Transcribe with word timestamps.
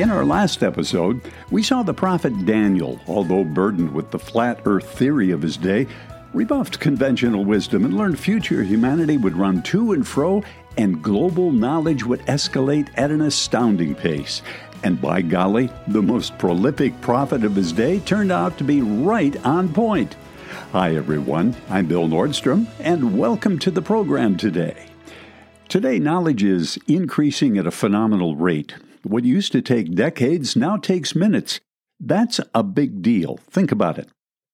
In 0.00 0.08
our 0.08 0.24
last 0.24 0.62
episode, 0.62 1.20
we 1.50 1.62
saw 1.62 1.82
the 1.82 1.92
prophet 1.92 2.46
Daniel, 2.46 2.98
although 3.06 3.44
burdened 3.44 3.92
with 3.92 4.10
the 4.10 4.18
flat 4.18 4.58
earth 4.64 4.88
theory 4.96 5.30
of 5.30 5.42
his 5.42 5.58
day, 5.58 5.86
rebuffed 6.32 6.80
conventional 6.80 7.44
wisdom 7.44 7.84
and 7.84 7.92
learned 7.92 8.18
future 8.18 8.62
humanity 8.62 9.18
would 9.18 9.36
run 9.36 9.62
to 9.64 9.92
and 9.92 10.08
fro 10.08 10.42
and 10.78 11.02
global 11.02 11.52
knowledge 11.52 12.02
would 12.02 12.20
escalate 12.20 12.88
at 12.96 13.10
an 13.10 13.20
astounding 13.20 13.94
pace. 13.94 14.40
And 14.84 14.98
by 14.98 15.20
golly, 15.20 15.68
the 15.88 16.00
most 16.00 16.38
prolific 16.38 16.98
prophet 17.02 17.44
of 17.44 17.54
his 17.54 17.70
day 17.70 17.98
turned 17.98 18.32
out 18.32 18.56
to 18.56 18.64
be 18.64 18.80
right 18.80 19.36
on 19.44 19.70
point. 19.70 20.16
Hi, 20.72 20.96
everyone. 20.96 21.54
I'm 21.68 21.84
Bill 21.84 22.08
Nordstrom, 22.08 22.68
and 22.78 23.18
welcome 23.18 23.58
to 23.58 23.70
the 23.70 23.82
program 23.82 24.38
today. 24.38 24.86
Today, 25.68 25.98
knowledge 25.98 26.42
is 26.42 26.78
increasing 26.88 27.58
at 27.58 27.66
a 27.66 27.70
phenomenal 27.70 28.34
rate. 28.34 28.76
What 29.02 29.24
used 29.24 29.52
to 29.52 29.62
take 29.62 29.94
decades 29.94 30.56
now 30.56 30.76
takes 30.76 31.14
minutes. 31.14 31.60
That's 31.98 32.40
a 32.54 32.62
big 32.62 33.02
deal. 33.02 33.38
Think 33.50 33.72
about 33.72 33.98
it. 33.98 34.08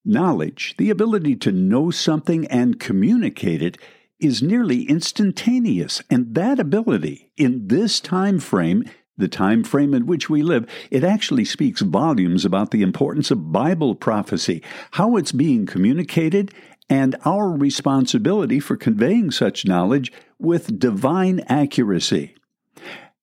Knowledge, 0.05 0.75
the 0.79 0.91
ability 0.91 1.37
to 1.37 1.53
know 1.53 1.91
something 1.91 2.47
and 2.47 2.79
communicate 2.79 3.63
it, 3.63 3.79
is 4.19 4.43
nearly 4.43 4.85
instantaneous, 4.85 6.03
and 6.09 6.35
that 6.35 6.59
ability 6.59 7.33
in 7.37 7.69
this 7.69 8.01
time 8.01 8.39
frame 8.39 8.85
the 9.19 9.29
time 9.29 9.65
frame 9.65 9.95
in 9.95 10.07
which 10.07 10.29
we 10.29 10.43
live, 10.43 10.69
it 10.91 11.03
actually 11.03 11.45
speaks 11.45 11.81
volumes 11.81 12.45
about 12.45 12.71
the 12.71 12.83
importance 12.83 13.31
of 13.31 13.53
Bible 13.53 13.95
prophecy, 13.95 14.63
how 14.93 15.17
it's 15.17 15.33
being 15.33 15.67
communicated, 15.67 16.53
and 16.89 17.17
our 17.25 17.51
responsibility 17.51 18.61
for 18.61 18.77
conveying 18.77 19.31
such 19.31 19.67
knowledge 19.67 20.13
with 20.39 20.79
divine 20.79 21.41
accuracy. 21.49 22.36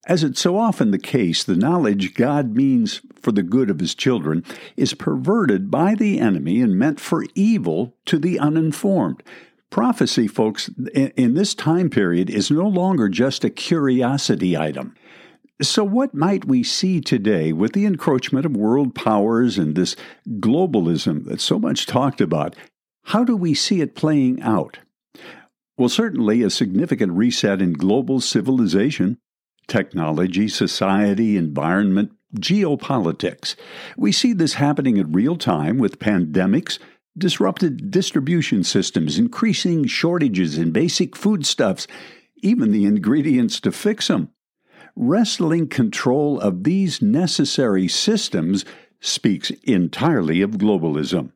As 0.05 0.23
it's 0.23 0.41
so 0.41 0.57
often 0.57 0.91
the 0.91 0.99
case, 0.99 1.43
the 1.43 1.55
knowledge 1.55 2.13
God 2.13 2.55
means 2.55 3.01
for 3.21 3.31
the 3.31 3.43
good 3.43 3.69
of 3.69 3.79
his 3.79 3.95
children 3.95 4.43
is 4.75 4.93
perverted 4.93 5.71
by 5.71 5.95
the 5.95 6.19
enemy 6.19 6.59
and 6.61 6.77
meant 6.77 6.99
for 6.99 7.25
evil 7.35 7.95
to 8.05 8.19
the 8.19 8.37
uninformed. 8.37 9.23
Prophecy, 9.69 10.27
folks, 10.27 10.69
in 10.93 11.33
this 11.35 11.55
time 11.55 11.89
period 11.89 12.29
is 12.29 12.51
no 12.51 12.67
longer 12.67 13.07
just 13.07 13.45
a 13.45 13.49
curiosity 13.49 14.57
item. 14.57 14.93
So, 15.61 15.83
what 15.83 16.13
might 16.13 16.45
we 16.45 16.63
see 16.63 16.99
today 16.99 17.53
with 17.53 17.71
the 17.71 17.85
encroachment 17.85 18.45
of 18.45 18.57
world 18.57 18.93
powers 18.93 19.57
and 19.57 19.75
this 19.75 19.95
globalism 20.27 21.23
that's 21.25 21.43
so 21.43 21.57
much 21.57 21.85
talked 21.85 22.19
about? 22.19 22.55
How 23.05 23.23
do 23.23 23.37
we 23.37 23.53
see 23.53 23.79
it 23.79 23.95
playing 23.95 24.41
out? 24.41 24.79
Well, 25.77 25.89
certainly 25.89 26.43
a 26.43 26.49
significant 26.49 27.13
reset 27.13 27.61
in 27.61 27.73
global 27.73 28.19
civilization, 28.19 29.17
technology, 29.67 30.47
society, 30.47 31.37
environment, 31.37 32.11
geopolitics. 32.37 33.55
We 33.97 34.11
see 34.11 34.33
this 34.33 34.55
happening 34.55 34.97
in 34.97 35.11
real 35.11 35.35
time 35.35 35.77
with 35.77 35.99
pandemics 35.99 36.79
disrupted 37.17 37.91
distribution 37.91 38.63
systems, 38.63 39.19
increasing 39.19 39.85
shortages 39.85 40.57
in 40.57 40.71
basic 40.71 41.15
foodstuffs, 41.15 41.87
even 42.41 42.71
the 42.71 42.85
ingredients 42.85 43.59
to 43.61 43.71
fix 43.71 44.07
them. 44.07 44.29
Wrestling 44.95 45.67
control 45.67 46.39
of 46.39 46.63
these 46.63 47.01
necessary 47.01 47.87
systems 47.87 48.65
speaks 48.99 49.51
entirely 49.63 50.41
of 50.41 50.51
globalism. 50.51 51.31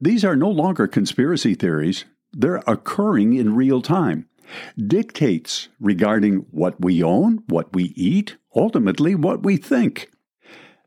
These 0.00 0.24
are 0.24 0.36
no 0.36 0.50
longer 0.50 0.86
conspiracy 0.86 1.54
theories, 1.54 2.04
they're 2.32 2.62
occurring 2.66 3.34
in 3.34 3.54
real 3.54 3.80
time. 3.80 4.28
Dictates 4.76 5.68
regarding 5.80 6.46
what 6.50 6.80
we 6.80 7.02
own, 7.02 7.42
what 7.48 7.72
we 7.74 7.92
eat, 7.96 8.36
ultimately 8.54 9.14
what 9.14 9.42
we 9.42 9.56
think. 9.56 10.10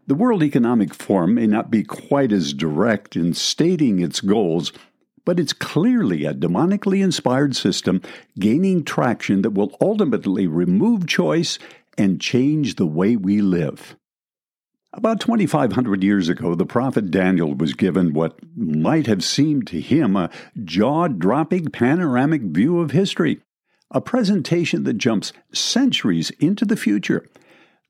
The 0.07 0.16
World 0.16 0.41
Economic 0.41 0.94
Forum 0.94 1.35
may 1.35 1.45
not 1.45 1.69
be 1.69 1.84
quite 1.84 2.31
as 2.31 2.53
direct 2.53 3.16
in 3.16 3.34
stating 3.34 4.00
its 4.00 4.22
goals, 4.22 4.73
but 5.23 5.39
it's 5.39 5.53
clearly 5.53 6.25
a 6.25 6.34
demonically 6.34 7.03
inspired 7.03 7.56
system 7.56 8.01
gaining 8.39 8.84
traction 8.84 9.44
that 9.44 9.51
will 9.51 9.78
ultimately 9.79 10.47
remove 10.47 11.05
choice 11.05 11.59
and 11.97 12.19
change 12.19 12.75
the 12.75 12.88
way 12.88 13.16
we 13.16 13.41
live. 13.41 13.95
About 14.91 15.19
2,500 15.19 16.03
years 16.03 16.29
ago, 16.29 16.55
the 16.55 16.66
prophet 16.66 17.11
Daniel 17.11 17.53
was 17.53 17.73
given 17.75 18.13
what 18.13 18.39
might 18.57 19.05
have 19.05 19.23
seemed 19.23 19.67
to 19.67 19.79
him 19.79 20.16
a 20.16 20.31
jaw 20.63 21.07
dropping 21.07 21.69
panoramic 21.69 22.41
view 22.41 22.79
of 22.79 22.89
history, 22.89 23.41
a 23.91 24.01
presentation 24.01 24.83
that 24.83 24.97
jumps 24.97 25.33
centuries 25.51 26.29
into 26.39 26.66
the 26.66 26.77
future 26.77 27.25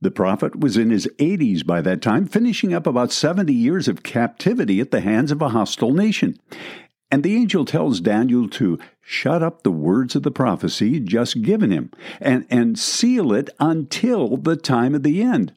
the 0.01 0.11
prophet 0.11 0.59
was 0.59 0.77
in 0.77 0.91
his 0.91 1.07
80s 1.17 1.65
by 1.65 1.81
that 1.81 2.01
time, 2.01 2.25
finishing 2.25 2.73
up 2.73 2.87
about 2.87 3.11
70 3.11 3.53
years 3.53 3.87
of 3.87 4.03
captivity 4.03 4.79
at 4.79 4.91
the 4.91 5.01
hands 5.01 5.31
of 5.31 5.41
a 5.41 5.49
hostile 5.49 5.93
nation. 5.93 6.39
And 7.11 7.23
the 7.23 7.35
angel 7.35 7.65
tells 7.65 7.99
Daniel 7.99 8.47
to 8.49 8.79
shut 9.01 9.43
up 9.43 9.63
the 9.63 9.71
words 9.71 10.15
of 10.15 10.23
the 10.23 10.31
prophecy 10.31 10.99
just 10.99 11.41
given 11.41 11.71
him 11.71 11.91
and, 12.21 12.45
and 12.49 12.77
seal 12.77 13.33
it 13.33 13.49
until 13.59 14.37
the 14.37 14.55
time 14.55 14.95
of 14.95 15.03
the 15.03 15.21
end. 15.21 15.53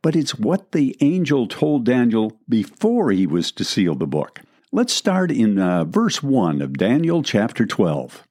But 0.00 0.16
it's 0.16 0.38
what 0.38 0.72
the 0.72 0.96
angel 1.00 1.46
told 1.46 1.84
Daniel 1.84 2.38
before 2.48 3.10
he 3.10 3.26
was 3.26 3.52
to 3.52 3.64
seal 3.64 3.94
the 3.94 4.06
book. 4.06 4.40
Let's 4.72 4.92
start 4.92 5.30
in 5.30 5.58
uh, 5.58 5.84
verse 5.84 6.22
1 6.22 6.62
of 6.62 6.78
Daniel 6.78 7.22
chapter 7.22 7.66
12. 7.66 8.26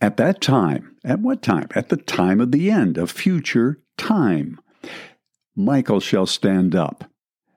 At 0.00 0.16
that 0.18 0.40
time, 0.40 0.96
at 1.04 1.20
what 1.20 1.42
time? 1.42 1.68
At 1.74 1.88
the 1.88 1.96
time 1.96 2.40
of 2.40 2.52
the 2.52 2.70
end, 2.70 2.98
of 2.98 3.10
future 3.10 3.80
time. 3.96 4.60
Michael 5.56 5.98
shall 5.98 6.26
stand 6.26 6.76
up, 6.76 7.10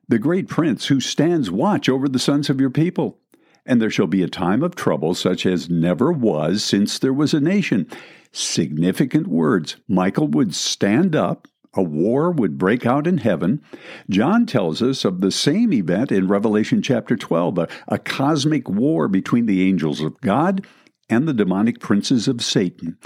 the 0.07 0.17
great 0.17 0.47
prince 0.47 0.87
who 0.87 0.99
stands 0.99 1.51
watch 1.51 1.87
over 1.87 2.09
the 2.09 2.17
sons 2.17 2.49
of 2.49 2.59
your 2.59 2.71
people. 2.71 3.19
And 3.63 3.79
there 3.79 3.91
shall 3.91 4.07
be 4.07 4.23
a 4.23 4.27
time 4.27 4.63
of 4.63 4.75
trouble 4.75 5.13
such 5.13 5.45
as 5.45 5.69
never 5.69 6.11
was 6.11 6.63
since 6.63 6.97
there 6.97 7.13
was 7.13 7.35
a 7.35 7.39
nation. 7.39 7.87
Significant 8.31 9.27
words. 9.27 9.75
Michael 9.87 10.27
would 10.27 10.55
stand 10.55 11.15
up, 11.15 11.47
a 11.75 11.83
war 11.83 12.31
would 12.31 12.57
break 12.57 12.87
out 12.87 13.05
in 13.05 13.19
heaven. 13.19 13.61
John 14.09 14.47
tells 14.47 14.81
us 14.81 15.05
of 15.05 15.21
the 15.21 15.31
same 15.31 15.71
event 15.71 16.11
in 16.11 16.27
Revelation 16.27 16.81
chapter 16.81 17.15
12, 17.15 17.59
a, 17.59 17.67
a, 17.87 17.99
cosmic 17.99 18.67
war 18.67 19.07
between 19.07 19.45
the 19.45 19.67
angels 19.67 20.01
of 20.01 20.19
God 20.21 20.65
and 21.11 21.27
the 21.27 21.33
demonic 21.33 21.79
princes 21.79 22.27
of 22.27 22.41
Satan. 22.41 22.97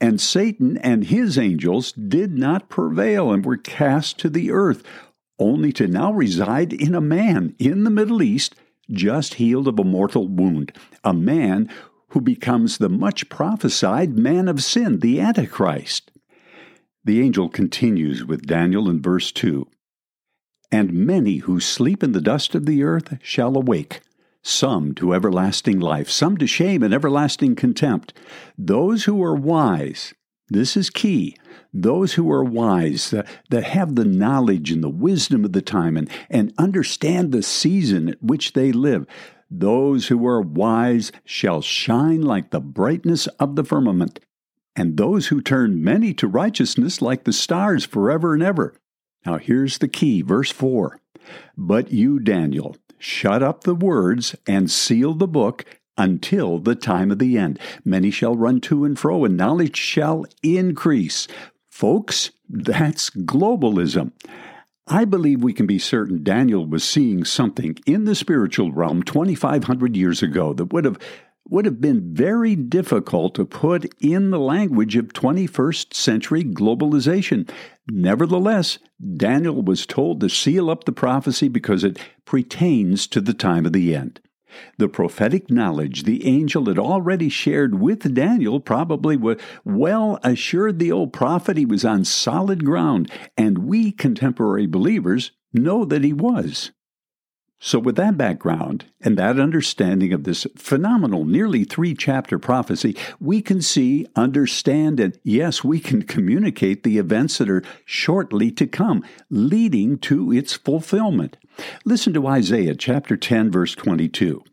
And 0.00 0.20
Satan 0.20 0.76
and 0.78 1.04
his 1.04 1.38
angels 1.38 1.92
did 1.92 2.36
not 2.36 2.68
prevail 2.68 3.32
and 3.32 3.46
were 3.46 3.56
cast 3.56 4.18
to 4.18 4.28
the 4.28 4.50
earth, 4.50 4.82
only 5.38 5.72
to 5.72 5.86
now 5.86 6.12
reside 6.12 6.72
in 6.72 6.94
a 6.94 7.00
man 7.00 7.54
in 7.58 7.84
the 7.84 7.90
Middle 7.90 8.22
East, 8.22 8.54
just 8.90 9.34
healed 9.34 9.68
of 9.68 9.78
a 9.78 9.84
mortal 9.84 10.28
wound, 10.28 10.72
a 11.02 11.14
man 11.14 11.70
who 12.10 12.20
becomes 12.20 12.78
the 12.78 12.88
much 12.88 13.28
prophesied 13.28 14.18
man 14.18 14.48
of 14.48 14.62
sin, 14.62 15.00
the 15.00 15.20
Antichrist. 15.20 16.10
The 17.04 17.20
angel 17.20 17.48
continues 17.48 18.24
with 18.24 18.46
Daniel 18.46 18.90
in 18.90 19.00
verse 19.00 19.32
2 19.32 19.66
And 20.70 20.92
many 20.92 21.38
who 21.38 21.60
sleep 21.60 22.02
in 22.02 22.12
the 22.12 22.20
dust 22.20 22.54
of 22.54 22.66
the 22.66 22.82
earth 22.82 23.18
shall 23.22 23.56
awake 23.56 24.00
some 24.46 24.94
to 24.94 25.12
everlasting 25.12 25.80
life, 25.80 26.08
some 26.08 26.36
to 26.36 26.46
shame 26.46 26.82
and 26.82 26.94
everlasting 26.94 27.56
contempt. 27.56 28.12
Those 28.56 29.04
who 29.04 29.22
are 29.22 29.34
wise, 29.34 30.14
this 30.48 30.76
is 30.76 30.88
key, 30.88 31.36
those 31.72 32.14
who 32.14 32.30
are 32.30 32.44
wise, 32.44 33.10
that, 33.10 33.26
that 33.50 33.64
have 33.64 33.96
the 33.96 34.04
knowledge 34.04 34.70
and 34.70 34.82
the 34.82 34.88
wisdom 34.88 35.44
of 35.44 35.52
the 35.52 35.62
time 35.62 35.96
and, 35.96 36.08
and 36.30 36.52
understand 36.58 37.32
the 37.32 37.42
season 37.42 38.08
at 38.08 38.22
which 38.22 38.52
they 38.52 38.72
live, 38.72 39.06
those 39.50 40.08
who 40.08 40.26
are 40.26 40.40
wise 40.40 41.12
shall 41.24 41.60
shine 41.60 42.22
like 42.22 42.50
the 42.50 42.60
brightness 42.60 43.26
of 43.38 43.56
the 43.56 43.64
firmament, 43.64 44.20
and 44.74 44.96
those 44.96 45.28
who 45.28 45.40
turn 45.40 45.82
many 45.82 46.12
to 46.14 46.28
righteousness 46.28 47.02
like 47.02 47.24
the 47.24 47.32
stars 47.32 47.84
forever 47.84 48.34
and 48.34 48.42
ever. 48.42 48.74
Now 49.24 49.38
here's 49.38 49.78
the 49.78 49.88
key, 49.88 50.22
verse 50.22 50.52
4. 50.52 51.00
But 51.56 51.90
you, 51.90 52.20
Daniel, 52.20 52.76
shut 52.98 53.42
up 53.42 53.64
the 53.64 53.74
words 53.74 54.34
and 54.46 54.70
seal 54.70 55.14
the 55.14 55.28
book 55.28 55.64
until 55.98 56.58
the 56.58 56.74
time 56.74 57.10
of 57.10 57.18
the 57.18 57.38
end. 57.38 57.58
Many 57.84 58.10
shall 58.10 58.36
run 58.36 58.60
to 58.62 58.84
and 58.84 58.98
fro, 58.98 59.24
and 59.24 59.36
knowledge 59.36 59.76
shall 59.76 60.26
increase. 60.42 61.26
Folks, 61.70 62.30
that's 62.48 63.10
globalism. 63.10 64.12
I 64.88 65.04
believe 65.04 65.42
we 65.42 65.52
can 65.52 65.66
be 65.66 65.78
certain 65.78 66.22
Daniel 66.22 66.64
was 66.64 66.84
seeing 66.84 67.24
something 67.24 67.76
in 67.86 68.04
the 68.04 68.14
spiritual 68.14 68.70
realm 68.70 69.02
2,500 69.02 69.96
years 69.96 70.22
ago 70.22 70.52
that 70.54 70.72
would 70.72 70.84
have 70.84 70.98
would 71.48 71.64
have 71.64 71.80
been 71.80 72.12
very 72.12 72.56
difficult 72.56 73.34
to 73.36 73.44
put 73.44 73.92
in 74.00 74.30
the 74.30 74.38
language 74.38 74.96
of 74.96 75.12
21st 75.12 75.94
century 75.94 76.42
globalization. 76.42 77.48
Nevertheless, 77.88 78.78
Daniel 79.16 79.62
was 79.62 79.86
told 79.86 80.20
to 80.20 80.28
seal 80.28 80.68
up 80.70 80.84
the 80.84 80.92
prophecy 80.92 81.48
because 81.48 81.84
it 81.84 81.98
pertains 82.24 83.06
to 83.08 83.20
the 83.20 83.34
time 83.34 83.64
of 83.64 83.72
the 83.72 83.94
end. 83.94 84.20
The 84.78 84.88
prophetic 84.88 85.50
knowledge 85.50 86.04
the 86.04 86.26
angel 86.26 86.66
had 86.66 86.78
already 86.78 87.28
shared 87.28 87.78
with 87.78 88.14
Daniel 88.14 88.58
probably 88.58 89.18
well 89.64 90.18
assured 90.24 90.78
the 90.78 90.92
old 90.92 91.12
prophet 91.12 91.56
he 91.56 91.66
was 91.66 91.84
on 91.84 92.04
solid 92.04 92.64
ground, 92.64 93.10
and 93.36 93.58
we 93.58 93.92
contemporary 93.92 94.66
believers 94.66 95.32
know 95.52 95.84
that 95.84 96.04
he 96.04 96.12
was. 96.12 96.72
So, 97.58 97.78
with 97.78 97.96
that 97.96 98.18
background 98.18 98.84
and 99.00 99.16
that 99.16 99.40
understanding 99.40 100.12
of 100.12 100.24
this 100.24 100.46
phenomenal, 100.56 101.24
nearly 101.24 101.64
three 101.64 101.94
chapter 101.94 102.38
prophecy, 102.38 102.94
we 103.18 103.40
can 103.40 103.62
see, 103.62 104.06
understand, 104.14 105.00
and 105.00 105.18
yes, 105.24 105.64
we 105.64 105.80
can 105.80 106.02
communicate 106.16 106.82
the 106.82 106.98
events 106.98 107.38
that 107.38 107.48
are 107.48 107.62
shortly 107.86 108.50
to 108.52 108.66
come, 108.66 109.02
leading 109.30 109.98
to 109.98 110.32
its 110.32 110.52
fulfillment. 110.52 111.38
Listen 111.86 112.12
to 112.12 112.26
Isaiah 112.26 112.74
chapter 112.74 113.16
10, 113.16 113.50
verse 113.50 113.74
22. 113.74 114.44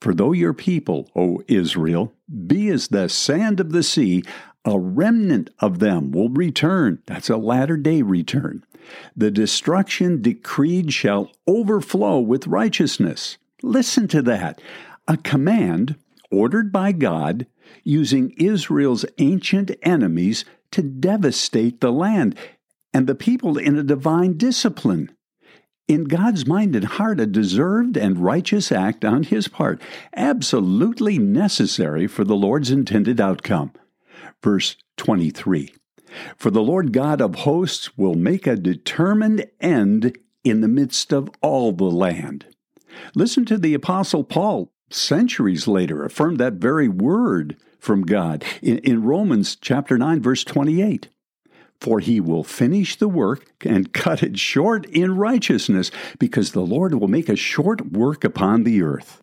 For 0.00 0.14
though 0.14 0.32
your 0.32 0.54
people, 0.54 1.10
O 1.14 1.42
Israel, 1.46 2.12
be 2.46 2.68
as 2.68 2.88
the 2.88 3.08
sand 3.08 3.60
of 3.60 3.72
the 3.72 3.82
sea, 3.82 4.22
a 4.64 4.78
remnant 4.78 5.50
of 5.58 5.78
them 5.78 6.10
will 6.10 6.30
return. 6.30 7.02
That's 7.06 7.28
a 7.28 7.36
latter 7.36 7.76
day 7.76 8.02
return. 8.02 8.64
The 9.16 9.30
destruction 9.30 10.22
decreed 10.22 10.92
shall 10.92 11.30
overflow 11.46 12.20
with 12.20 12.46
righteousness. 12.46 13.38
Listen 13.62 14.08
to 14.08 14.22
that. 14.22 14.60
A 15.08 15.16
command 15.16 15.96
ordered 16.30 16.72
by 16.72 16.92
God 16.92 17.46
using 17.82 18.30
Israel's 18.36 19.04
ancient 19.18 19.70
enemies 19.82 20.44
to 20.70 20.82
devastate 20.82 21.80
the 21.80 21.92
land 21.92 22.36
and 22.92 23.06
the 23.06 23.14
people 23.14 23.58
in 23.58 23.78
a 23.78 23.82
divine 23.82 24.36
discipline. 24.36 25.10
In 25.86 26.04
God's 26.04 26.46
mind 26.46 26.74
and 26.74 26.84
heart, 26.86 27.20
a 27.20 27.26
deserved 27.26 27.96
and 27.96 28.18
righteous 28.18 28.72
act 28.72 29.04
on 29.04 29.22
His 29.22 29.48
part, 29.48 29.80
absolutely 30.16 31.18
necessary 31.18 32.06
for 32.06 32.24
the 32.24 32.36
Lord's 32.36 32.70
intended 32.70 33.20
outcome. 33.20 33.72
Verse 34.44 34.76
23 34.98 35.72
For 36.36 36.50
the 36.50 36.62
Lord 36.62 36.92
God 36.92 37.22
of 37.22 37.34
hosts 37.34 37.96
will 37.96 38.14
make 38.14 38.46
a 38.46 38.56
determined 38.56 39.46
end 39.58 40.18
in 40.44 40.60
the 40.60 40.68
midst 40.68 41.14
of 41.14 41.30
all 41.40 41.72
the 41.72 41.84
land. 41.84 42.44
Listen 43.14 43.46
to 43.46 43.56
the 43.56 43.72
Apostle 43.72 44.22
Paul, 44.22 44.70
centuries 44.90 45.66
later, 45.66 46.04
affirm 46.04 46.34
that 46.36 46.54
very 46.54 46.88
word 46.88 47.56
from 47.78 48.02
God 48.02 48.44
in, 48.60 48.76
in 48.80 49.02
Romans 49.02 49.56
chapter 49.56 49.96
9, 49.96 50.20
verse 50.20 50.44
28 50.44 51.08
for 51.80 52.00
he 52.00 52.18
will 52.18 52.44
finish 52.44 52.96
the 52.96 53.08
work 53.08 53.46
and 53.62 53.92
cut 53.92 54.22
it 54.22 54.38
short 54.38 54.86
in 54.86 55.16
righteousness, 55.16 55.90
because 56.18 56.52
the 56.52 56.60
Lord 56.60 56.94
will 56.94 57.08
make 57.08 57.28
a 57.28 57.36
short 57.36 57.92
work 57.92 58.24
upon 58.24 58.62
the 58.62 58.80
earth. 58.80 59.22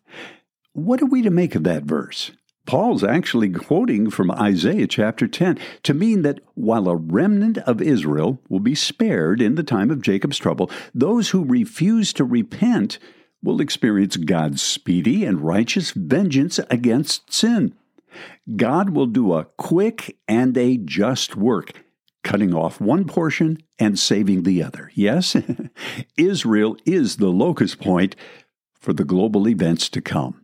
What 0.72 1.02
are 1.02 1.06
we 1.06 1.22
to 1.22 1.30
make 1.30 1.56
of 1.56 1.64
that 1.64 1.82
verse? 1.82 2.30
Paul's 2.64 3.02
actually 3.02 3.50
quoting 3.50 4.08
from 4.08 4.30
Isaiah 4.30 4.86
chapter 4.86 5.26
10 5.26 5.58
to 5.82 5.94
mean 5.94 6.22
that 6.22 6.40
while 6.54 6.88
a 6.88 6.96
remnant 6.96 7.58
of 7.58 7.82
Israel 7.82 8.40
will 8.48 8.60
be 8.60 8.74
spared 8.74 9.42
in 9.42 9.56
the 9.56 9.64
time 9.64 9.90
of 9.90 10.02
Jacob's 10.02 10.38
trouble, 10.38 10.70
those 10.94 11.30
who 11.30 11.44
refuse 11.44 12.12
to 12.14 12.24
repent 12.24 12.98
will 13.42 13.60
experience 13.60 14.16
God's 14.16 14.62
speedy 14.62 15.24
and 15.24 15.40
righteous 15.40 15.90
vengeance 15.90 16.60
against 16.70 17.32
sin. 17.32 17.74
God 18.56 18.90
will 18.90 19.06
do 19.06 19.32
a 19.32 19.46
quick 19.56 20.16
and 20.28 20.56
a 20.56 20.76
just 20.76 21.36
work, 21.36 21.72
cutting 22.22 22.54
off 22.54 22.80
one 22.80 23.06
portion 23.06 23.58
and 23.78 23.98
saving 23.98 24.44
the 24.44 24.62
other. 24.62 24.90
Yes, 24.94 25.36
Israel 26.16 26.76
is 26.84 27.16
the 27.16 27.30
locus 27.30 27.74
point 27.74 28.14
for 28.78 28.92
the 28.92 29.04
global 29.04 29.48
events 29.48 29.88
to 29.88 30.00
come. 30.00 30.41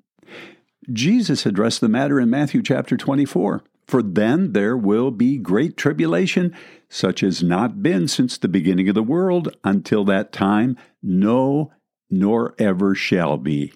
Jesus 0.93 1.46
addressed 1.46 1.81
the 1.81 1.88
matter 1.88 2.20
in 2.20 2.31
Matthew 2.31 2.62
chapter 2.62 2.96
24. 2.96 3.62
For 3.87 4.02
then 4.02 4.52
there 4.52 4.76
will 4.76 5.11
be 5.11 5.38
great 5.38 5.76
tribulation, 5.76 6.55
such 6.88 7.23
as 7.23 7.43
not 7.43 7.82
been 7.82 8.06
since 8.06 8.37
the 8.37 8.49
beginning 8.49 8.88
of 8.88 8.94
the 8.94 9.02
world 9.02 9.56
until 9.64 10.05
that 10.05 10.32
time, 10.32 10.76
no, 11.02 11.73
nor 12.11 12.55
ever 12.58 12.94
shall 12.94 13.38
be. 13.38 13.73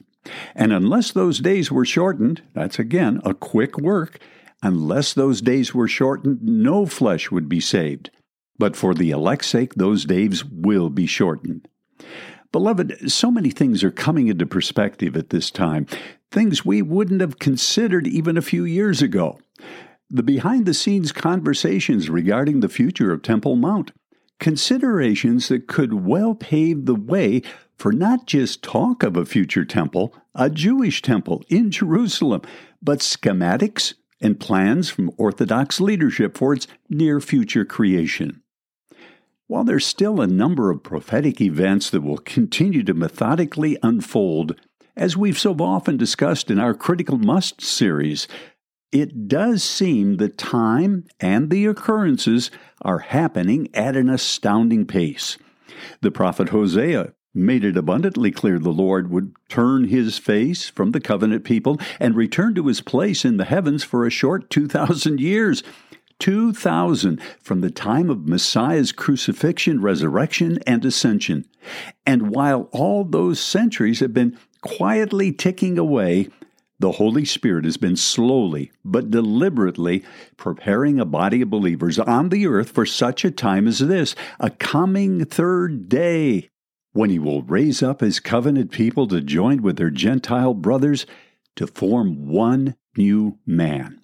And 0.54 0.72
unless 0.72 1.12
those 1.12 1.40
days 1.40 1.72
were 1.72 1.86
shortened, 1.86 2.42
that's 2.52 2.78
again 2.78 3.20
a 3.24 3.32
quick 3.32 3.78
work, 3.78 4.18
Unless 4.62 5.14
those 5.14 5.40
days 5.40 5.74
were 5.74 5.88
shortened, 5.88 6.40
no 6.42 6.86
flesh 6.86 7.30
would 7.30 7.48
be 7.48 7.60
saved. 7.60 8.10
But 8.58 8.76
for 8.76 8.94
the 8.94 9.10
elect's 9.10 9.48
sake, 9.48 9.74
those 9.74 10.04
days 10.04 10.44
will 10.44 10.88
be 10.88 11.06
shortened. 11.06 11.66
Beloved, 12.52 13.10
so 13.10 13.30
many 13.30 13.50
things 13.50 13.82
are 13.82 13.90
coming 13.90 14.28
into 14.28 14.46
perspective 14.46 15.16
at 15.16 15.30
this 15.30 15.50
time, 15.50 15.86
things 16.32 16.64
we 16.64 16.82
wouldn't 16.82 17.20
have 17.20 17.38
considered 17.38 18.06
even 18.06 18.36
a 18.36 18.42
few 18.42 18.64
years 18.64 19.02
ago. 19.02 19.38
The 20.10 20.22
behind 20.22 20.66
the 20.66 20.74
scenes 20.74 21.12
conversations 21.12 22.10
regarding 22.10 22.60
the 22.60 22.68
future 22.68 23.12
of 23.12 23.22
Temple 23.22 23.56
Mount, 23.56 23.92
considerations 24.40 25.48
that 25.48 25.68
could 25.68 25.94
well 25.94 26.34
pave 26.34 26.86
the 26.86 26.94
way 26.94 27.42
for 27.76 27.92
not 27.92 28.26
just 28.26 28.62
talk 28.62 29.02
of 29.02 29.16
a 29.16 29.24
future 29.24 29.64
temple, 29.64 30.14
a 30.34 30.50
Jewish 30.50 31.02
temple 31.02 31.42
in 31.48 31.70
Jerusalem, 31.70 32.42
but 32.82 32.98
schematics, 32.98 33.94
and 34.20 34.38
plans 34.38 34.88
from 34.88 35.10
Orthodox 35.16 35.80
leadership 35.80 36.38
for 36.38 36.54
its 36.54 36.68
near 36.88 37.20
future 37.20 37.64
creation. 37.64 38.40
While 39.48 39.64
there's 39.64 39.84
still 39.84 40.20
a 40.20 40.26
number 40.26 40.70
of 40.70 40.82
prophetic 40.82 41.40
events 41.40 41.90
that 41.90 42.02
will 42.02 42.18
continue 42.18 42.82
to 42.84 42.94
methodically 42.94 43.76
unfold, 43.82 44.58
as 44.96 45.16
we've 45.16 45.38
so 45.38 45.54
often 45.54 45.96
discussed 45.96 46.50
in 46.50 46.58
our 46.58 46.74
Critical 46.74 47.18
Must 47.18 47.60
series, 47.60 48.28
it 48.90 49.26
does 49.26 49.62
seem 49.62 50.16
the 50.16 50.28
time 50.28 51.06
and 51.18 51.48
the 51.48 51.64
occurrences 51.66 52.50
are 52.82 52.98
happening 52.98 53.68
at 53.72 53.96
an 53.96 54.10
astounding 54.10 54.86
pace. 54.86 55.38
The 56.02 56.10
prophet 56.10 56.50
Hosea 56.50 57.14
made 57.34 57.64
it 57.64 57.78
abundantly 57.78 58.30
clear 58.30 58.58
the 58.58 58.70
Lord 58.70 59.10
would 59.10 59.34
turn 59.48 59.84
his 59.84 60.18
face 60.18 60.68
from 60.68 60.90
the 60.90 61.00
covenant 61.00 61.44
people 61.44 61.80
and 61.98 62.14
return 62.14 62.54
to 62.54 62.66
his 62.66 62.82
place 62.82 63.24
in 63.24 63.38
the 63.38 63.46
heavens 63.46 63.82
for 63.82 64.06
a 64.06 64.10
short 64.10 64.50
2,000 64.50 65.20
years. 65.20 65.62
2,000 66.18 67.20
from 67.40 67.62
the 67.62 67.70
time 67.70 68.08
of 68.08 68.28
Messiah's 68.28 68.92
crucifixion, 68.92 69.80
resurrection, 69.80 70.58
and 70.68 70.84
ascension. 70.84 71.44
And 72.06 72.30
while 72.30 72.68
all 72.70 73.02
those 73.04 73.40
centuries 73.40 73.98
have 73.98 74.12
been 74.12 74.38
quietly 74.62 75.32
ticking 75.32 75.78
away, 75.78 76.28
the 76.78 76.92
Holy 76.92 77.24
Spirit 77.24 77.64
has 77.64 77.76
been 77.76 77.96
slowly 77.96 78.72
but 78.84 79.10
deliberately 79.10 80.02
preparing 80.36 80.98
a 80.98 81.04
body 81.04 81.42
of 81.42 81.50
believers 81.50 81.98
on 81.98 82.30
the 82.30 82.46
earth 82.46 82.70
for 82.70 82.86
such 82.86 83.24
a 83.24 83.30
time 83.30 83.68
as 83.68 83.78
this, 83.78 84.16
a 84.40 84.50
coming 84.50 85.24
third 85.24 85.88
day 85.88 86.48
when 86.92 87.10
he 87.10 87.18
will 87.18 87.42
raise 87.42 87.82
up 87.82 88.00
his 88.00 88.20
covenant 88.20 88.70
people 88.70 89.06
to 89.06 89.20
join 89.20 89.62
with 89.62 89.76
their 89.76 89.90
Gentile 89.90 90.54
brothers 90.54 91.06
to 91.56 91.66
form 91.66 92.26
one 92.26 92.74
new 92.96 93.38
man. 93.46 94.00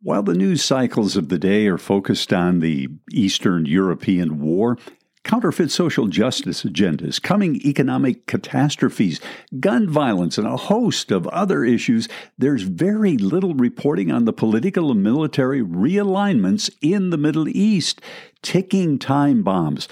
While 0.00 0.22
the 0.22 0.34
news 0.34 0.64
cycles 0.64 1.16
of 1.16 1.28
the 1.28 1.38
day 1.38 1.66
are 1.68 1.78
focused 1.78 2.32
on 2.32 2.60
the 2.60 2.88
Eastern 3.10 3.66
European 3.66 4.40
War, 4.40 4.78
counterfeit 5.24 5.70
social 5.70 6.08
justice 6.08 6.64
agendas, 6.64 7.22
coming 7.22 7.56
economic 7.64 8.26
catastrophes, 8.26 9.20
gun 9.60 9.88
violence, 9.88 10.38
and 10.38 10.46
a 10.46 10.56
host 10.56 11.10
of 11.10 11.26
other 11.28 11.64
issues, 11.64 12.08
there's 12.38 12.62
very 12.62 13.16
little 13.16 13.54
reporting 13.54 14.10
on 14.10 14.24
the 14.24 14.32
political 14.32 14.90
and 14.90 15.02
military 15.02 15.62
realignments 15.62 16.70
in 16.80 17.10
the 17.10 17.16
Middle 17.16 17.48
East, 17.48 18.00
ticking 18.42 18.98
time 18.98 19.42
bombs 19.42 19.88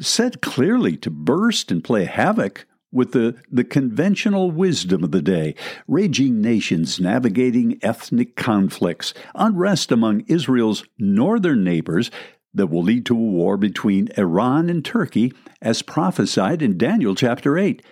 set 0.00 0.40
clearly 0.40 0.96
to 0.96 1.10
burst 1.10 1.70
and 1.70 1.84
play 1.84 2.04
havoc 2.04 2.66
with 2.90 3.12
the, 3.12 3.34
the 3.50 3.64
conventional 3.64 4.50
wisdom 4.50 5.02
of 5.02 5.10
the 5.12 5.22
day, 5.22 5.54
raging 5.88 6.40
nations 6.40 7.00
navigating 7.00 7.78
ethnic 7.82 8.36
conflicts, 8.36 9.14
unrest 9.34 9.90
among 9.90 10.20
Israel's 10.28 10.84
northern 10.98 11.64
neighbors 11.64 12.10
that 12.54 12.68
will 12.68 12.82
lead 12.82 13.06
to 13.06 13.16
a 13.16 13.20
war 13.20 13.56
between 13.56 14.08
Iran 14.16 14.68
and 14.68 14.84
Turkey, 14.84 15.32
as 15.60 15.82
prophesied 15.82 16.62
in 16.62 16.78
Daniel 16.78 17.14
chapter 17.14 17.56
8. 17.58 17.82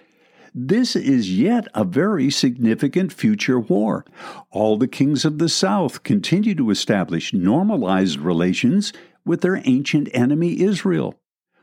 This 0.55 0.97
is 0.97 1.39
yet 1.39 1.69
a 1.75 1.85
very 1.85 2.31
significant 2.31 3.13
future 3.13 3.61
war. 3.61 4.05
All 4.51 4.77
the 4.77 4.89
kings 4.89 5.25
of 5.25 5.39
the 5.39 5.49
south 5.49 6.03
continue 6.03 6.55
to 6.57 6.71
establish 6.71 7.33
normalized 7.33 8.19
relations 8.19 8.93
with 9.25 9.43
their 9.43 9.63
ancient 9.65 10.09
enemy 10.13 10.61
Israel. 10.61 11.15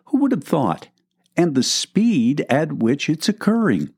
Who 0.06 0.20
would 0.20 0.32
have 0.32 0.44
thought? 0.44 0.88
And 1.36 1.54
the 1.54 1.64
speed 1.64 2.46
at 2.50 2.74
which 2.74 3.10
it's 3.10 3.28
occurring. 3.28 3.94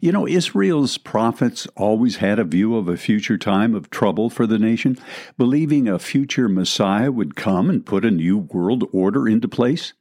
You 0.00 0.12
know, 0.12 0.26
Israel's 0.26 0.98
prophets 0.98 1.66
always 1.76 2.16
had 2.16 2.38
a 2.38 2.44
view 2.44 2.76
of 2.76 2.88
a 2.88 2.96
future 2.96 3.38
time 3.38 3.74
of 3.74 3.90
trouble 3.90 4.30
for 4.30 4.46
the 4.46 4.58
nation, 4.58 4.98
believing 5.38 5.88
a 5.88 5.98
future 5.98 6.48
Messiah 6.48 7.10
would 7.10 7.36
come 7.36 7.70
and 7.70 7.84
put 7.84 8.04
a 8.04 8.10
new 8.10 8.38
world 8.38 8.84
order 8.92 9.28
into 9.28 9.48
place. 9.48 9.92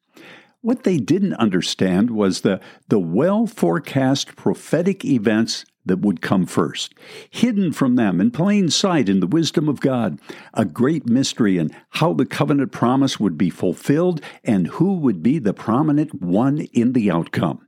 What 0.62 0.84
they 0.84 0.98
didn't 0.98 1.34
understand 1.36 2.10
was 2.10 2.42
the, 2.42 2.62
the 2.88 3.00
well 3.00 3.48
forecast 3.48 4.36
prophetic 4.36 5.04
events 5.04 5.66
that 5.86 6.00
would 6.00 6.22
come 6.22 6.46
first, 6.46 6.94
hidden 7.30 7.74
from 7.74 7.96
them 7.96 8.22
in 8.22 8.32
plain 8.32 8.70
sight 8.70 9.10
in 9.10 9.20
the 9.20 9.28
wisdom 9.28 9.68
of 9.68 9.82
God, 9.82 10.20
a 10.54 10.64
great 10.64 11.06
mystery 11.06 11.58
in 11.58 11.76
how 11.90 12.14
the 12.14 12.26
covenant 12.26 12.72
promise 12.72 13.20
would 13.20 13.38
be 13.38 13.50
fulfilled 13.50 14.22
and 14.44 14.68
who 14.68 14.94
would 14.94 15.22
be 15.22 15.40
the 15.40 15.54
prominent 15.54 16.22
one 16.22 16.62
in 16.72 16.94
the 16.94 17.12
outcome. 17.12 17.68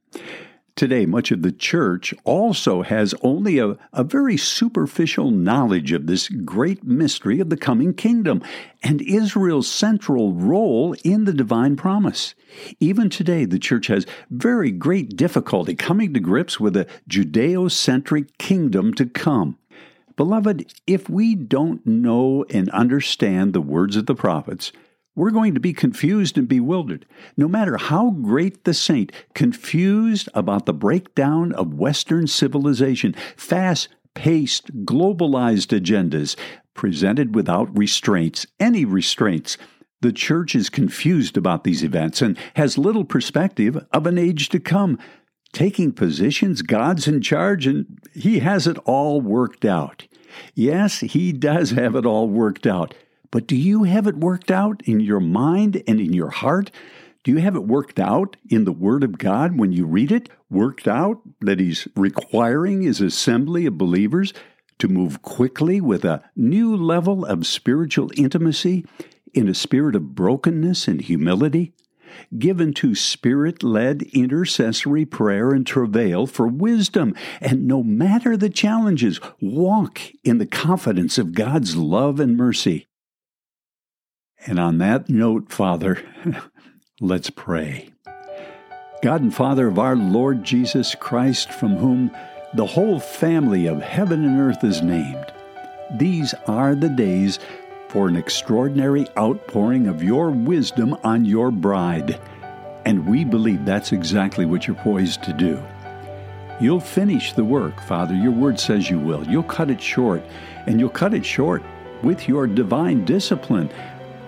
Today, 0.76 1.06
much 1.06 1.32
of 1.32 1.42
the 1.42 1.54
church 1.54 2.14
also 2.26 2.82
has 2.82 3.16
only 3.22 3.60
a, 3.60 3.78
a 3.94 4.04
very 4.04 4.36
superficial 4.36 5.32
knowledge 5.32 5.94
of 5.94 6.06
this 6.06 6.28
great 6.28 6.84
mystery 6.84 7.40
of 7.40 7.50
the 7.50 7.56
coming 7.56 7.94
kingdom 7.94 8.44
and 8.84 9.02
Israel's 9.02 9.72
central 9.72 10.34
role 10.34 10.94
in 11.06 11.24
the 11.24 11.32
divine 11.32 11.78
promise. 11.78 12.36
Even 12.82 13.10
today, 13.10 13.46
the 13.46 13.58
church 13.58 13.88
has 13.88 14.06
very 14.30 14.70
great 14.70 15.16
difficulty 15.16 15.76
coming 15.76 16.14
to 16.14 16.20
grips 16.20 16.60
with 16.60 16.76
a 16.76 16.88
Judeo 17.10 17.72
centric 17.72 18.38
kingdom 18.38 18.94
to 18.96 19.06
come. 19.06 19.58
Beloved, 20.18 20.74
if 20.86 21.10
we 21.10 21.36
don't 21.36 21.88
know 21.88 22.44
and 22.50 22.70
understand 22.72 23.54
the 23.54 23.62
words 23.62 23.96
of 23.96 24.08
the 24.08 24.16
prophets, 24.16 24.74
we're 25.16 25.32
going 25.32 25.54
to 25.54 25.60
be 25.60 25.74
confused 25.74 26.38
and 26.38 26.48
bewildered. 26.48 27.06
No 27.38 27.48
matter 27.48 27.78
how 27.78 28.12
great 28.12 28.66
the 28.66 28.74
saint, 28.74 29.12
confused 29.34 30.30
about 30.34 30.66
the 30.66 30.74
breakdown 30.74 31.54
of 31.54 31.74
Western 31.74 32.28
civilization, 32.28 33.16
fast 33.38 33.88
paced, 34.14 34.86
globalized 34.86 35.78
agendas 35.78 36.36
presented 36.74 37.36
without 37.36 37.76
restraints, 37.78 38.46
any 38.60 38.84
restraints. 38.84 39.58
The 40.02 40.12
church 40.12 40.56
is 40.56 40.70
confused 40.70 41.38
about 41.38 41.64
these 41.64 41.84
events 41.84 42.22
and 42.22 42.38
has 42.56 42.78
little 42.78 43.06
perspective 43.06 43.86
of 43.92 44.06
an 44.06 44.18
age 44.18 44.50
to 44.50 44.60
come. 44.60 45.00
Taking 45.54 45.94
positions, 45.94 46.62
God's 46.62 47.08
in 47.08 47.22
charge, 47.22 47.66
and 47.66 48.00
He 48.14 48.40
has 48.40 48.68
it 48.68 48.78
all 48.80 49.22
worked 49.22 49.64
out. 49.64 50.06
Yes, 50.54 51.00
He 51.00 51.32
does 51.32 51.72
have 51.72 51.96
it 51.96 52.06
all 52.06 52.28
worked 52.28 52.68
out. 52.68 52.94
But 53.32 53.48
do 53.48 53.56
you 53.56 53.84
have 53.84 54.08
it 54.08 54.18
worked 54.18 54.52
out 54.52 54.82
in 54.86 55.00
your 55.00 55.20
mind 55.20 55.84
and 55.88 56.00
in 56.00 56.14
your 56.14 56.30
heart? 56.30 56.72
Do 57.24 57.32
you 57.32 57.40
have 57.40 57.56
it 57.56 57.68
worked 57.68 58.00
out 58.00 58.38
in 58.50 58.66
the 58.66 58.72
Word 58.72 59.04
of 59.04 59.18
God 59.18 59.58
when 59.58 59.72
you 59.72 59.86
read 59.86 60.12
it? 60.12 60.30
Worked 60.50 60.88
out 60.88 61.22
that 61.42 61.60
He's 61.60 61.88
requiring 61.96 62.82
His 62.84 63.02
assembly 63.02 63.66
of 63.66 63.78
believers 63.78 64.34
to 64.80 64.88
move 64.88 65.22
quickly 65.22 65.82
with 65.82 66.06
a 66.06 66.24
new 66.36 66.76
level 66.76 67.26
of 67.26 67.48
spiritual 67.48 68.12
intimacy 68.16 68.86
in 69.34 69.48
a 69.48 69.54
spirit 69.54 69.96
of 69.96 70.16
brokenness 70.16 70.88
and 70.88 71.02
humility? 71.02 71.74
given 72.38 72.74
to 72.74 72.96
spirit 72.96 73.64
led 73.64 74.04
intercessory 74.14 75.06
prayer 75.06 75.52
and 75.52 75.66
travail 75.66 76.28
for 76.28 76.48
wisdom. 76.48 77.16
And 77.42 77.68
no 77.68 77.84
matter 77.84 78.38
the 78.38 78.50
challenges, 78.50 79.20
walk 79.42 80.02
in 80.24 80.38
the 80.38 80.46
confidence 80.46 81.18
of 81.18 81.34
God's 81.34 81.76
love 81.76 82.20
and 82.20 82.38
mercy. 82.38 82.88
And 84.46 84.60
on 84.60 84.78
that 84.78 85.10
note, 85.10 85.52
Father, 85.52 86.04
let's 87.02 87.30
pray. 87.30 87.90
God 89.02 89.22
and 89.22 89.34
Father 89.34 89.68
of 89.68 89.80
our 89.80 89.96
Lord 89.96 90.44
Jesus 90.44 90.96
Christ, 90.96 91.52
from 91.52 91.78
whom 91.78 92.12
the 92.54 92.66
whole 92.66 93.00
family 93.00 93.68
of 93.68 93.82
heaven 93.82 94.24
and 94.24 94.40
earth 94.40 94.64
is 94.64 94.82
named, 94.82 95.26
these 95.94 96.34
are 96.48 96.76
the 96.76 96.90
days 96.90 97.40
for 97.90 98.08
an 98.08 98.16
extraordinary 98.16 99.08
outpouring 99.18 99.88
of 99.88 100.04
your 100.04 100.30
wisdom 100.30 100.96
on 101.04 101.26
your 101.26 101.52
bride. 101.52 102.20
And 102.86 103.08
we 103.08 103.24
believe 103.24 103.66
that's 103.66 103.92
exactly 103.92 104.46
what 104.46 104.68
you're 104.68 104.76
poised 104.76 105.24
to 105.24 105.34
do. 105.34 105.62
You'll 106.62 106.80
finish 106.80 107.34
the 107.34 107.44
work, 107.44 107.82
Father. 107.82 108.14
Your 108.14 108.32
word 108.32 108.60
says 108.60 108.90
you 108.90 109.00
will. 109.00 109.26
You'll 109.28 109.44
cut 109.44 109.70
it 109.70 109.82
short, 109.82 110.24
and 110.68 110.80
you'll 110.80 110.90
cut 110.90 111.14
it 111.14 111.26
short 111.26 111.64
with 112.02 112.28
your 112.28 112.48
divine 112.48 113.06
discipline 113.06 113.70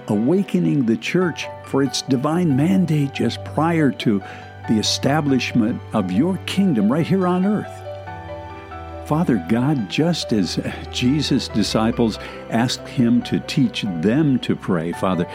awakening 0.07 0.85
the 0.85 0.97
church 0.97 1.47
for 1.65 1.83
its 1.83 2.01
divine 2.03 2.55
mandate 2.55 3.13
just 3.13 3.43
prior 3.43 3.91
to 3.91 4.21
the 4.69 4.79
establishment 4.79 5.81
of 5.93 6.11
your 6.11 6.37
kingdom 6.45 6.91
right 6.91 7.07
here 7.07 7.27
on 7.27 7.45
earth. 7.45 9.07
Father 9.07 9.43
God, 9.47 9.89
just 9.89 10.33
as 10.33 10.59
Jesus' 10.91 11.47
disciples 11.47 12.19
asked 12.49 12.87
him 12.87 13.21
to 13.23 13.39
teach 13.41 13.83
them 13.83 14.37
to 14.39 14.55
pray, 14.55 14.91
Father, 14.91 15.25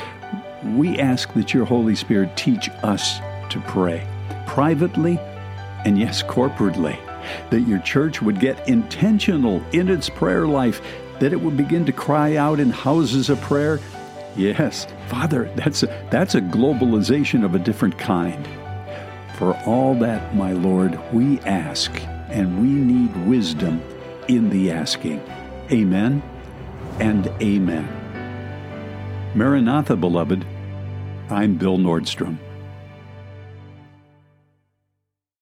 we 0.76 0.98
ask 0.98 1.32
that 1.34 1.54
your 1.54 1.64
Holy 1.64 1.94
Spirit 1.94 2.36
teach 2.36 2.68
us 2.82 3.18
to 3.48 3.60
pray 3.66 4.06
privately 4.46 5.18
and 5.84 5.98
yes, 5.98 6.22
corporately. 6.22 6.98
That 7.50 7.62
your 7.62 7.78
church 7.80 8.20
would 8.20 8.40
get 8.40 8.68
intentional 8.68 9.62
in 9.72 9.88
its 9.88 10.08
prayer 10.08 10.46
life, 10.46 10.82
that 11.20 11.32
it 11.32 11.40
would 11.40 11.56
begin 11.56 11.86
to 11.86 11.92
cry 11.92 12.36
out 12.36 12.60
in 12.60 12.70
houses 12.70 13.30
of 13.30 13.40
prayer 13.40 13.80
Yes, 14.36 14.86
Father, 15.08 15.50
that's 15.56 15.82
a, 15.82 16.06
that's 16.10 16.34
a 16.34 16.40
globalization 16.40 17.44
of 17.44 17.54
a 17.54 17.58
different 17.58 17.98
kind. 17.98 18.48
For 19.36 19.54
all 19.66 19.94
that, 19.96 20.34
my 20.34 20.52
Lord, 20.52 20.98
we 21.12 21.38
ask, 21.40 21.92
and 22.28 22.60
we 22.60 22.68
need 22.68 23.14
wisdom 23.26 23.82
in 24.28 24.48
the 24.50 24.70
asking. 24.70 25.22
Amen 25.70 26.22
and 26.98 27.26
amen. 27.42 27.88
Maranatha, 29.34 29.96
beloved. 29.96 30.44
I'm 31.28 31.56
Bill 31.56 31.78
Nordstrom. 31.78 32.38